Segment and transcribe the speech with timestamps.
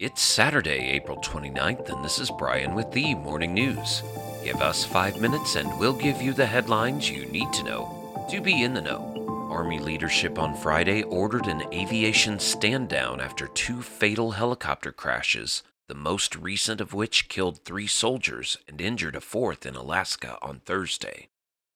[0.00, 4.02] It's Saturday, April 29th, and this is Brian with the Morning News.
[4.42, 8.40] Give us five minutes and we'll give you the headlines you need to know to
[8.40, 9.46] be in the know.
[9.50, 15.94] Army leadership on Friday ordered an aviation stand down after two fatal helicopter crashes, the
[15.94, 21.28] most recent of which killed three soldiers and injured a fourth in Alaska on Thursday.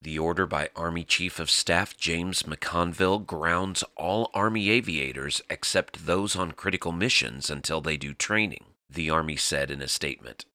[0.05, 6.35] The order by Army Chief of Staff James McConville grounds all Army aviators except those
[6.35, 10.45] on critical missions until they do training, the Army said in a statement.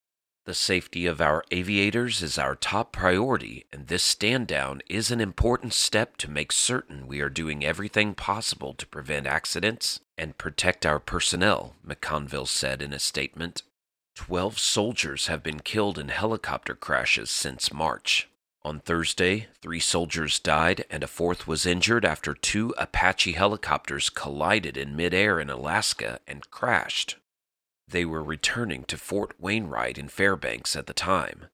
[0.46, 5.20] The safety of our aviators is our top priority, and this stand down is an
[5.20, 10.86] important step to make certain we are doing everything possible to prevent accidents and protect
[10.86, 13.64] our personnel, McConville said in a statement.
[14.14, 18.28] Twelve soldiers have been killed in helicopter crashes since March.
[18.62, 24.76] On Thursday, three soldiers died and a fourth was injured after two Apache helicopters collided
[24.76, 27.16] in midair in Alaska and crashed.
[27.88, 31.46] They were returning to Fort Wainwright in Fairbanks at the time.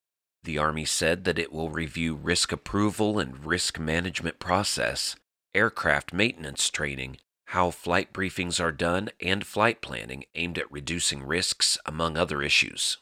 [0.43, 5.17] The Army said that it will review risk approval and risk management process,
[5.55, 11.79] aircraft maintenance training, how flight briefings are done, and flight planning aimed at reducing risks,
[11.87, 12.99] among other issues.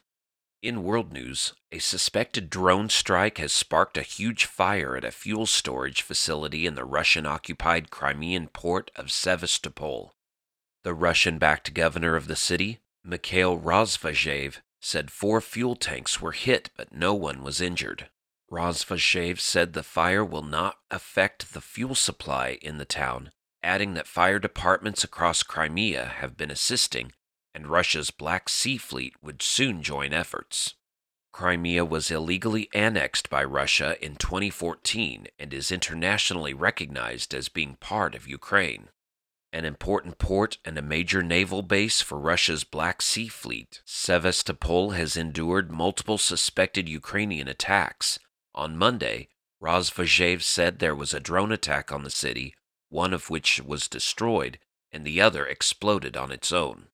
[0.65, 5.45] In world news, a suspected drone strike has sparked a huge fire at a fuel
[5.45, 10.15] storage facility in the Russian occupied Crimean port of Sevastopol.
[10.83, 16.71] The Russian backed governor of the city, Mikhail Razvozhaev, said four fuel tanks were hit
[16.79, 18.09] but no one was injured.
[18.51, 24.07] Razvozhaev said the fire will not affect the fuel supply in the town, adding that
[24.07, 27.13] fire departments across Crimea have been assisting
[27.55, 30.75] and Russia's Black Sea Fleet would soon join efforts.
[31.33, 38.15] Crimea was illegally annexed by Russia in 2014 and is internationally recognized as being part
[38.15, 38.89] of Ukraine.
[39.53, 45.17] An important port and a major naval base for Russia's Black Sea Fleet, Sevastopol has
[45.17, 48.19] endured multiple suspected Ukrainian attacks.
[48.55, 49.29] On Monday,
[49.63, 52.55] Razvozhaev said there was a drone attack on the city,
[52.89, 54.59] one of which was destroyed
[54.93, 56.87] and the other exploded on its own.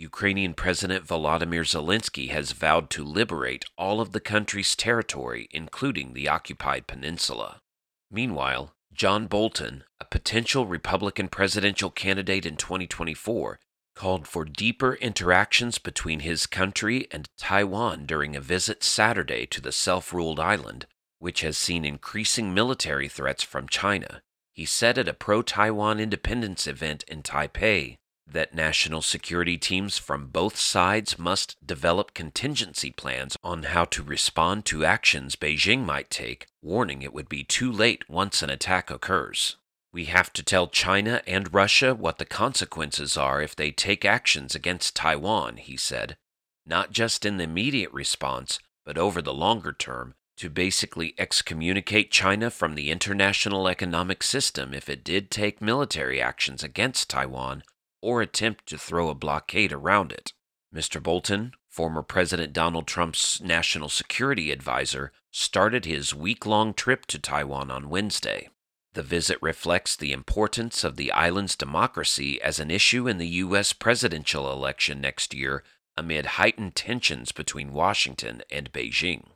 [0.00, 6.28] Ukrainian President Volodymyr Zelensky has vowed to liberate all of the country's territory, including the
[6.28, 7.60] occupied peninsula.
[8.08, 13.58] Meanwhile, John Bolton, a potential Republican presidential candidate in 2024,
[13.96, 19.72] called for deeper interactions between his country and Taiwan during a visit Saturday to the
[19.72, 20.86] self ruled island,
[21.18, 24.22] which has seen increasing military threats from China.
[24.52, 27.96] He said at a pro Taiwan independence event in Taipei
[28.32, 34.64] that national security teams from both sides must develop contingency plans on how to respond
[34.66, 39.56] to actions Beijing might take, warning it would be too late once an attack occurs.
[39.92, 44.54] We have to tell China and Russia what the consequences are if they take actions
[44.54, 46.16] against Taiwan, he said,
[46.66, 52.50] not just in the immediate response, but over the longer term, to basically excommunicate China
[52.50, 57.62] from the international economic system if it did take military actions against Taiwan
[58.00, 60.32] or attempt to throw a blockade around it.
[60.74, 61.02] Mr.
[61.02, 67.70] Bolton, former President Donald Trump's national security advisor, started his week long trip to Taiwan
[67.70, 68.48] on Wednesday.
[68.94, 73.72] The visit reflects the importance of the island's democracy as an issue in the U.S.
[73.72, 75.62] presidential election next year
[75.96, 79.28] amid heightened tensions between Washington and Beijing.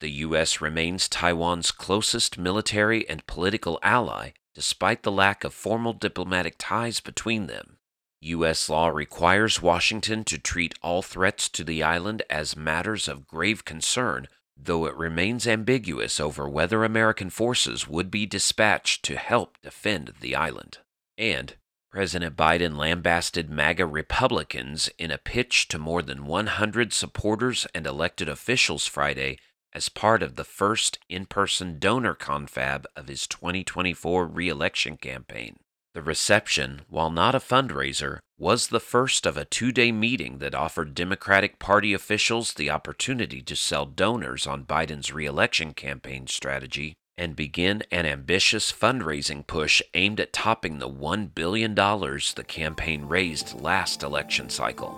[0.00, 0.60] The U.S.
[0.60, 7.46] remains Taiwan's closest military and political ally, despite the lack of formal diplomatic ties between
[7.46, 7.76] them.
[8.22, 8.68] U.S.
[8.68, 14.28] law requires Washington to treat all threats to the island as matters of grave concern,
[14.56, 20.36] though it remains ambiguous over whether American forces would be dispatched to help defend the
[20.36, 20.78] island.
[21.16, 21.54] And
[21.90, 28.28] President Biden lambasted MAGA Republicans in a pitch to more than 100 supporters and elected
[28.28, 29.38] officials Friday
[29.72, 35.58] as part of the first in person donor confab of his 2024 reelection campaign.
[35.92, 40.54] The reception, while not a fundraiser, was the first of a two day meeting that
[40.54, 47.34] offered Democratic Party officials the opportunity to sell donors on Biden's reelection campaign strategy and
[47.34, 54.04] begin an ambitious fundraising push aimed at topping the $1 billion the campaign raised last
[54.04, 54.96] election cycle.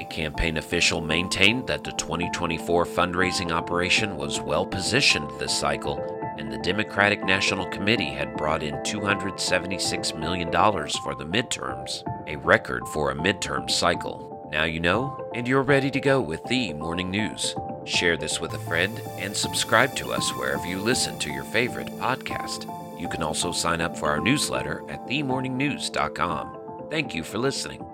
[0.00, 6.00] A campaign official maintained that the 2024 fundraising operation was well positioned this cycle
[6.38, 12.86] and the Democratic National Committee had brought in $276 million for the midterms, a record
[12.88, 14.46] for a midterm cycle.
[14.52, 17.54] Now you know, and you're ready to go with the morning news.
[17.86, 21.88] Share this with a friend and subscribe to us wherever you listen to your favorite
[21.98, 22.68] podcast.
[23.00, 26.88] You can also sign up for our newsletter at themorningnews.com.
[26.90, 27.93] Thank you for listening.